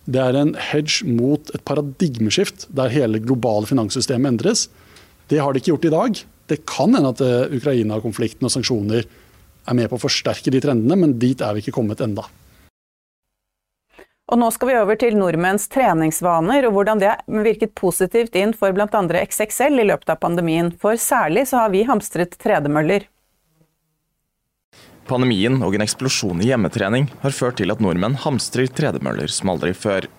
[0.08, 4.68] Det er en hedge mot et paradigmeskift der hele globale finanssystemet endres.
[5.28, 6.22] Det har de ikke gjort i dag.
[6.48, 9.04] Det kan hende at eh, Ukraina-konflikten og sanksjoner
[9.68, 12.24] er med på å forsterke de trendene, men dit er vi ikke kommet enda.
[14.28, 18.52] Og nå skal vi over til nordmenns treningsvaner, og hvordan det har virket positivt inn
[18.52, 18.88] for bl.a.
[19.24, 20.74] XXL i løpet av pandemien.
[20.82, 23.08] For særlig så har vi hamstret tredemøller.
[25.08, 29.72] Pandemien og en eksplosjon i hjemmetrening har ført til at nordmenn hamstrer tredemøller som aldri
[29.72, 30.10] før.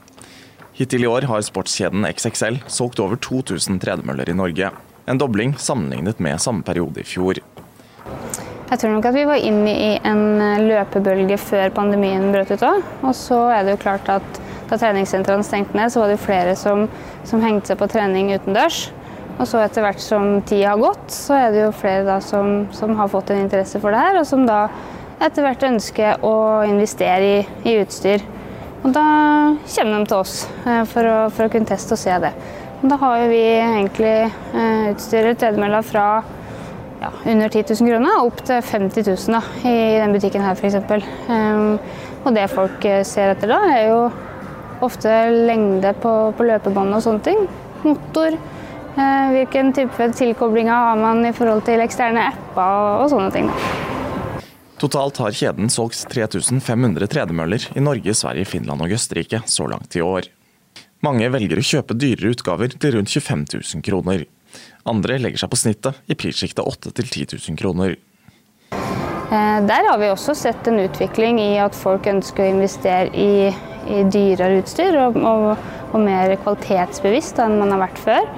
[0.79, 4.73] Hittil i år har sportskjeden XXL solgt over 2000 tredemøller i Norge.
[5.05, 7.43] En dobling sammenlignet med samme periode i fjor.
[8.69, 12.65] Jeg tror nok at vi var inne i en eh, løpebølge før pandemien brøt ut
[12.69, 12.83] òg.
[13.01, 16.53] Og så er det jo klart at da treningssentrene stengte ned, så var det flere
[16.59, 16.85] som,
[17.25, 18.91] som hengte seg på trening utendørs.
[19.39, 22.67] Og så etter hvert som tida har gått, så er det jo flere da som,
[22.77, 24.67] som, har fått en interesse for det her, og som da
[25.25, 26.37] etter hvert ønsker å
[26.69, 28.25] investere i, i utstyr.
[28.83, 29.09] Og da
[29.65, 32.37] kommer de til oss eh, for å, for å kunne teste og se det.
[32.85, 36.09] Da har jo vi egentlig eh, utstyret tredemølla fra
[37.01, 40.79] ja, under 10 000 kroner, opp til 50 000 da, i denne butikken her f.eks.
[40.79, 40.95] Um,
[41.35, 41.73] ehm,
[42.25, 44.01] og det folk eh, ser etter da, er jo
[44.85, 45.13] ofte
[45.49, 47.45] lengde på, på løpebånd og sånne ting.
[47.87, 48.39] Motor.
[48.99, 53.53] Uh, hvilken type tilkoblinger har man i forhold til eksterne apper og, og sånne ting.
[53.53, 54.49] Da.
[54.79, 60.03] Totalt har kjeden solgt 3500 tredemøller i Norge, Sverige, Finland og Østerrike så langt i
[60.03, 60.29] år.
[61.07, 64.25] Mange velger å kjøpe dyrere utgaver til rundt 25 000 kroner.
[64.89, 67.97] Andre legger seg på snittet i prissjiktet 8 000-10 000 kroner.
[69.29, 73.51] Eh, der har vi også sett en utvikling i at folk ønsker å investere i,
[73.93, 78.31] i dyrere utstyr og, og, og, mer kvalitetsbevisst enn man har vært før.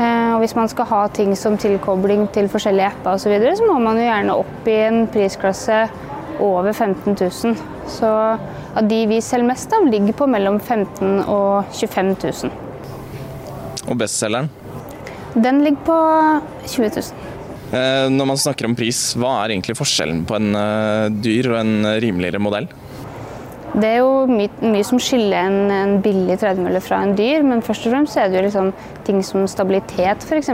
[0.00, 3.54] Eh, og hvis man skal ha ting som tilkobling til forskjellige apper osv., så, videre,
[3.60, 5.84] så må man jo gjerne opp i en prisklasse
[6.42, 7.54] over 15 000.
[7.92, 8.10] Så
[8.74, 12.58] av de vi selger mest av, ligger på mellom 15 000 og 25 000.
[13.86, 14.50] Og bestselgeren?
[15.34, 15.98] Den ligger på
[16.66, 17.32] 20 000.
[17.72, 21.60] Eh, når man snakker om pris, hva er egentlig forskjellen på en eh, dyr og
[21.62, 22.68] en rimeligere modell?
[23.72, 27.64] Det er jo mye, mye som skiller en, en, billig tredemølle fra en dyr, men
[27.64, 28.68] først og fremst er det jo liksom
[29.06, 30.50] ting som stabilitet f.eks.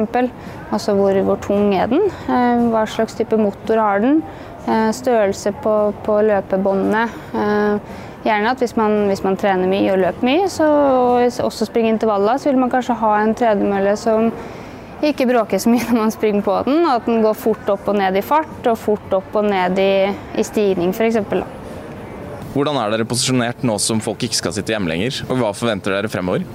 [0.71, 2.07] Altså hvor, hvor, tung er den?
[2.31, 4.23] Eh, hva slags type motor har den?
[4.69, 5.75] Størrelse på,
[6.05, 7.07] på løpebåndene.
[8.27, 11.95] Gjerne at hvis man, hvis man, trener mye og løper mye, så, og også springer
[11.95, 14.29] intervaller, så vil man kanskje ha en tredemølle som
[15.07, 17.89] ikke bråke så mye når man springer på den, og at den går fort opp
[17.91, 19.93] og ned i fart og fort opp og ned i,
[20.39, 21.21] i stigning f.eks.
[22.55, 25.95] Hvordan er dere posisjonert nå som folk ikke skal sitte hjemme lenger, og hva forventer
[25.95, 26.47] dere fremover?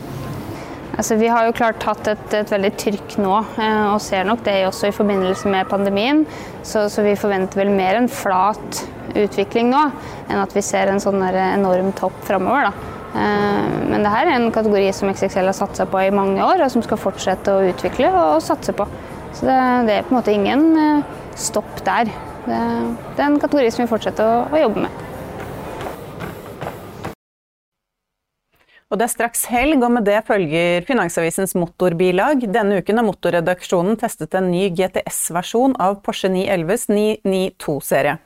[0.93, 4.43] Altså, vi har jo klart tatt et, et veldig trykk nå, eh, og ser nok
[4.45, 6.21] det også i forbindelse med pandemien.
[6.61, 8.83] Så, så, vi forventer vel mer en flat
[9.17, 9.87] utvikling nå,
[10.27, 12.69] enn at vi ser en sånn enorm topp fremover.
[12.69, 16.63] Eh, men det her er en kategori som XXL har satsa på i mange år,
[16.65, 18.87] og som skal fortsette å utvikle og satse på.
[19.33, 19.57] Så det,
[19.87, 22.09] det er på en måte ingen eh, stopp der.
[22.45, 22.59] Det,
[23.15, 25.01] det, er en kategori som vi fortsetter å, å jobbe med.
[28.93, 32.43] Og det er straks helg, og med det følger Finansavisens motorbilag.
[32.53, 38.19] Denne uken har motorredaksjonen testet en ny GTS-versjon av Porsche 911s 992-serie.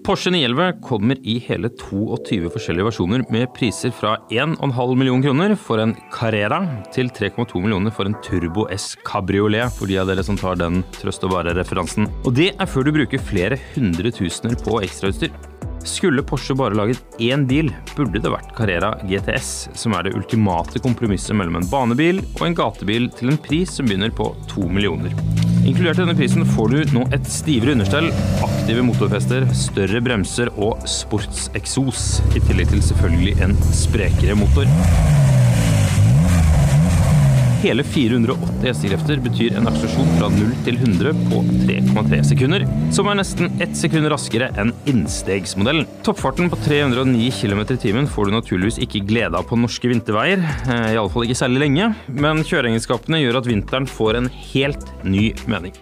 [0.00, 5.82] Porsche 911 kommer i hele 22 forskjellige versjoner med priser fra 1,5 million kroner for
[5.82, 6.58] en Carrera
[6.94, 10.80] til 3,2 millioner for en Turbo S Cabriolet, for de av dere som tar den
[10.96, 12.08] trøst og bare-referansen.
[12.24, 15.30] Og det er før du bruker flere hundre tusener på ekstrautstyr.
[15.84, 20.82] Skulle Porsche bare laget én bil, burde det vært Carrera GTS, som er det ultimate
[20.82, 25.14] kompromisset mellom en banebil og en gatebil til en pris som begynner på to millioner.
[25.62, 28.08] Inkludert i denne prisen får du nå et stivere understell,
[28.42, 35.31] aktive motorfester, større bremser og sportseksos, i tillegg til selvfølgelig en sprekere motor.
[37.62, 43.20] Hele 480 hestekrefter betyr en akselerasjon fra 0 til 100 på 3,3 sekunder, som er
[43.20, 45.86] nesten ett sekund raskere enn innstegsmodellen.
[46.02, 50.42] Toppfarten på 309 km i timen får du naturligvis ikke glede av på norske vinterveier,
[50.42, 55.78] eh, iallfall ikke særlig lenge, men kjøreegenskapene gjør at vinteren får en helt ny mening.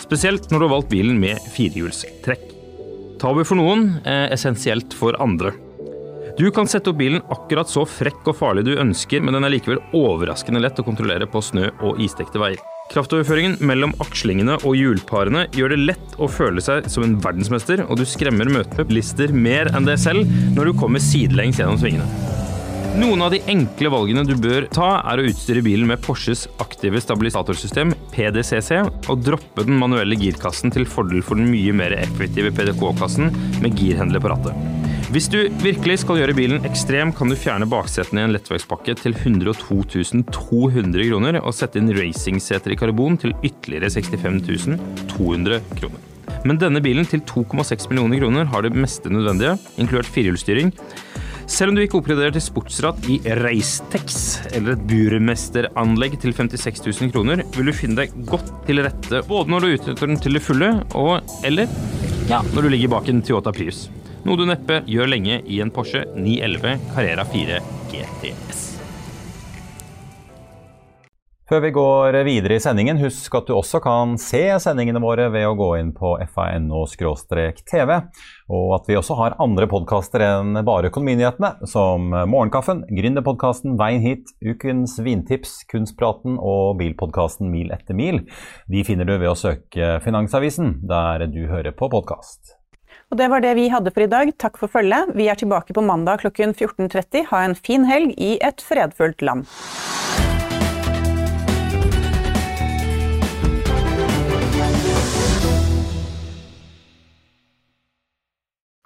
[0.00, 2.54] Spesielt når du har valgt bilen med firehjulstrekk.
[3.20, 5.52] Tabu for noen, eh, essensielt for andre.
[6.38, 9.50] Du kan sette opp bilen akkurat så frekk og farlig du ønsker, men den er
[9.50, 12.60] likevel overraskende lett å kontrollere på snø- og isdekte veier.
[12.92, 17.98] Kraftoverføringen mellom akslingene og hjulparene gjør det lett å føle seg som en verdensmester, og
[17.98, 22.06] du skremmer møtebilister mer enn deg selv når du kommer sidelengs gjennom svingene.
[23.02, 27.02] Noen av de enkle valgene du bør ta, er å utstyre bilen med Porsches aktive
[27.02, 28.78] stabilisatorsystem, PDCC,
[29.10, 34.22] og droppe den manuelle girkassen til fordel for den mye mer effektive PDK-kassen med girhendler
[34.22, 34.87] på rattet.
[35.08, 39.14] Hvis du virkelig skal gjøre bilen ekstrem, kan du fjerne baksetene i en lettvektspakke til
[39.16, 39.78] 102
[40.28, 44.76] 200 kroner og sette inn racingseter i karbon til ytterligere 65
[45.14, 46.04] 200 kroner.
[46.44, 50.74] Men denne bilen til 2,6 millioner kroner har det meste nødvendige, inkludert firehjulsstyring.
[51.48, 54.18] Selv om du ikke oppgraderer til sportsratt i Racetex
[54.52, 59.54] eller et burmesteranlegg til 56 000 kroner, vil du finne deg godt til rette både
[59.54, 61.64] når du utnytter den til det fulle, og eller
[62.28, 63.86] ja, når du ligger bak en Toyota Prius
[64.28, 68.64] noe du neppe gjør lenge i en Porsche 911 Carrera 4 GTS.
[71.48, 75.46] Før vi går videre i sendingen, husk at du også kan se sendingene våre ved
[75.48, 77.94] å gå inn på fano-tv,
[78.52, 84.28] og at vi også har andre podkaster enn bare Økonominyhetene, som Morgenkaffen, Gründerpodkasten Veien hit,
[84.44, 88.26] Ukens vintips, Kunstpraten og bilpodkasten Mil etter mil.
[88.68, 92.57] De finner du ved å søke Finansavisen, der du hører på podkast.
[93.08, 94.34] Og det var det vi hadde for i dag.
[94.36, 95.14] Takk for følget.
[95.16, 97.24] Vi er tilbake på mandag klokken 14.30.
[97.30, 99.48] Ha en fin helg i et fredfullt land.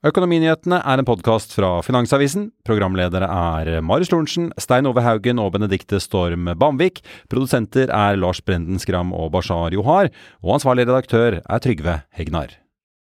[0.03, 2.49] Økonominyhetene er en podkast fra Finansavisen.
[2.67, 7.05] Programledere er Marius Lorentzen, Stein Ove Haugen og Benedikte Storm Bamvik.
[7.31, 10.11] Produsenter er Lars Brenden Skram og Bashar Johar.
[10.43, 12.62] Og ansvarlig redaktør er Trygve Hegnar.